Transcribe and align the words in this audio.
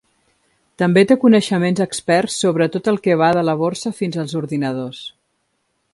També 0.81 1.03
té 1.11 1.17
coneixements 1.25 1.83
experts 1.85 2.39
sobre 2.45 2.69
tot 2.77 2.91
el 2.93 2.99
que 3.05 3.19
va 3.23 3.31
de 3.39 3.45
la 3.51 3.57
borsa 3.61 3.95
fins 4.03 4.19
als 4.25 4.35
ordinadors. 4.41 5.05